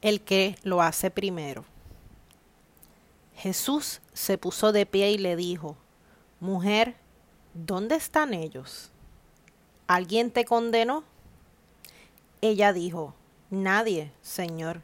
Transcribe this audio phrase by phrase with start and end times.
[0.00, 1.64] el que lo hace primero.
[3.34, 5.76] Jesús se puso de pie y le dijo,
[6.40, 6.96] Mujer,
[7.54, 8.90] ¿dónde están ellos?
[9.86, 11.04] ¿Alguien te condenó?
[12.40, 13.14] Ella dijo,
[13.50, 14.82] Nadie, Señor.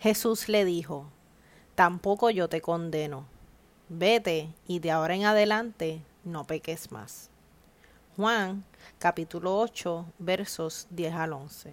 [0.00, 1.06] Jesús le dijo,
[1.74, 3.26] Tampoco yo te condeno.
[3.88, 7.28] Vete y de ahora en adelante no peques más.
[8.16, 8.64] Juan
[8.98, 11.72] capítulo 8 versos 10 al 11.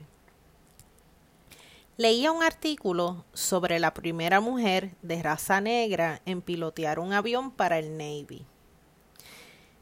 [2.00, 7.78] Leía un artículo sobre la primera mujer de raza negra en pilotear un avión para
[7.78, 8.46] el Navy.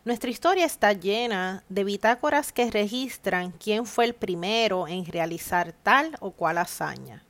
[0.04, 6.18] Nuestra historia está llena de bitácoras que registran quién fue el primero en realizar tal
[6.20, 7.24] o cual hazaña.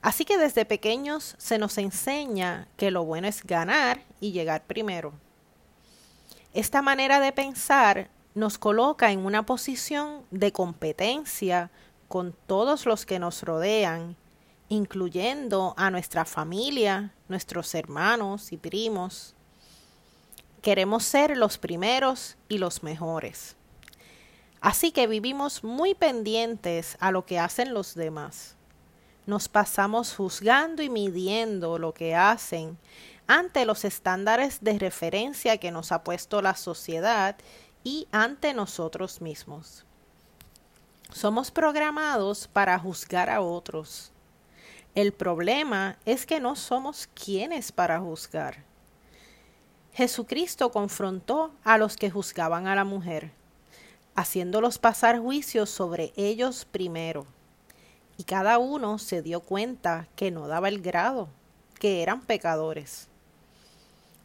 [0.00, 5.12] Así que desde pequeños se nos enseña que lo bueno es ganar y llegar primero.
[6.54, 11.70] Esta manera de pensar nos coloca en una posición de competencia
[12.08, 14.16] con todos los que nos rodean,
[14.68, 19.34] incluyendo a nuestra familia, nuestros hermanos y primos.
[20.62, 23.56] Queremos ser los primeros y los mejores.
[24.60, 28.56] Así que vivimos muy pendientes a lo que hacen los demás.
[29.26, 32.78] Nos pasamos juzgando y midiendo lo que hacen
[33.26, 37.36] ante los estándares de referencia que nos ha puesto la sociedad
[37.82, 39.83] y ante nosotros mismos.
[41.10, 44.12] Somos programados para juzgar a otros.
[44.94, 48.64] El problema es que no somos quienes para juzgar.
[49.92, 53.32] Jesucristo confrontó a los que juzgaban a la mujer,
[54.16, 57.26] haciéndolos pasar juicios sobre ellos primero.
[58.16, 61.28] Y cada uno se dio cuenta que no daba el grado,
[61.78, 63.08] que eran pecadores.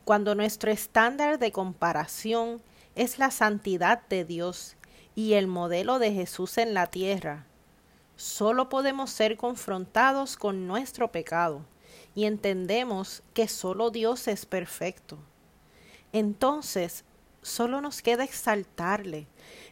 [0.05, 2.61] Cuando nuestro estándar de comparación
[2.95, 4.75] es la santidad de Dios
[5.19, 7.45] y el modelo de Jesús en la tierra.
[8.15, 11.65] Solo podemos ser confrontados con nuestro pecado
[12.15, 15.17] y entendemos que solo Dios es perfecto.
[16.13, 17.03] Entonces,
[17.41, 19.27] solo nos queda exaltarle,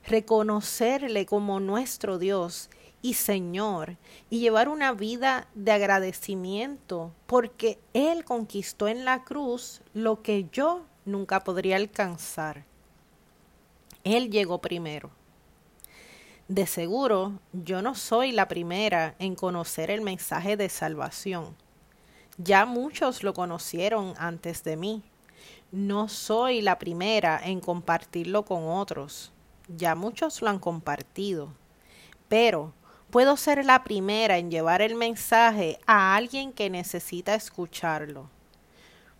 [0.05, 2.69] reconocerle como nuestro Dios
[3.01, 3.95] y Señor
[4.29, 10.83] y llevar una vida de agradecimiento porque Él conquistó en la cruz lo que yo
[11.05, 12.65] nunca podría alcanzar.
[14.03, 15.16] Él llegó primero.
[16.47, 21.57] De seguro, yo no soy la primera en conocer el mensaje de salvación.
[22.37, 25.03] Ya muchos lo conocieron antes de mí.
[25.73, 29.33] No soy la primera en compartirlo con otros.
[29.67, 31.53] Ya muchos lo han compartido.
[32.29, 32.71] Pero
[33.11, 38.29] puedo ser la primera en llevar el mensaje a alguien que necesita escucharlo.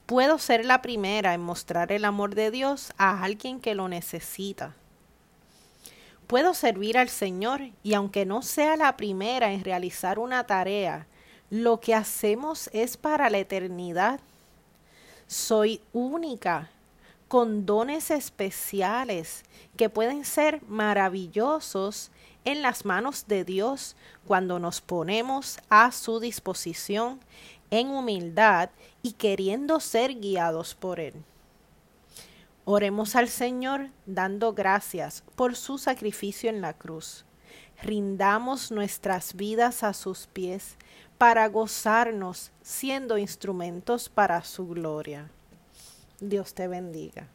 [0.05, 4.75] Puedo ser la primera en mostrar el amor de Dios a alguien que lo necesita
[6.27, 11.07] puedo servir al Señor y aunque no sea la primera en realizar una tarea,
[11.49, 14.19] lo que hacemos es para la eternidad.
[15.27, 16.69] Soy única,
[17.27, 19.43] con dones especiales
[19.75, 22.11] que pueden ser maravillosos
[22.45, 23.95] en las manos de Dios
[24.25, 27.19] cuando nos ponemos a su disposición
[27.71, 28.69] en humildad
[29.01, 31.13] y queriendo ser guiados por Él.
[32.69, 37.23] Oremos al Señor dando gracias por su sacrificio en la cruz.
[37.81, 40.75] Rindamos nuestras vidas a sus pies
[41.17, 45.31] para gozarnos siendo instrumentos para su gloria.
[46.19, 47.29] Dios te bendiga.